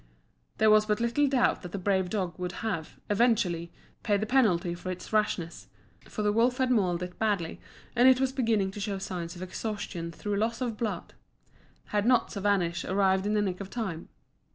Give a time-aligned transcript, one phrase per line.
[0.57, 4.73] There was but little doubt that the brave dog would have, eventually, paid the penalty
[4.73, 5.67] for its rashness
[6.09, 7.59] for the wolf had mauled it badly,
[7.95, 11.13] and it was beginning to show signs of exhaustion through loss of blood
[11.89, 14.09] had not Savanich arrived in the nick of time.